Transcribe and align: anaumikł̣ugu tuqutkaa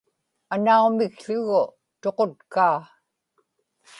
anaumikł̣ugu 0.53 1.61
tuqutkaa 2.01 2.79